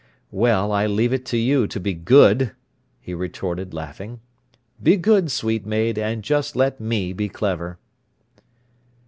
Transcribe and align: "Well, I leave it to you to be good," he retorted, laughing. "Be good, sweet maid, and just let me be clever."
"Well, 0.31 0.71
I 0.71 0.87
leave 0.87 1.13
it 1.13 1.25
to 1.27 1.37
you 1.37 1.67
to 1.67 1.79
be 1.79 1.93
good," 1.93 2.53
he 2.99 3.13
retorted, 3.13 3.71
laughing. 3.71 4.19
"Be 4.81 4.97
good, 4.97 5.29
sweet 5.29 5.63
maid, 5.63 5.99
and 5.99 6.23
just 6.23 6.55
let 6.55 6.79
me 6.79 7.13
be 7.13 7.29
clever." 7.29 7.77